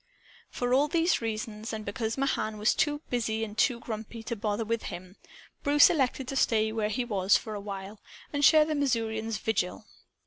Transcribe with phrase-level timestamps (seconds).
[0.49, 4.65] For all these reasons and because Mahan was too busy and too grumpy to bother
[4.65, 5.15] with him
[5.61, 7.99] Bruce elected to stay where he was, for a while,
[8.33, 9.85] and share the Missourian's vigil.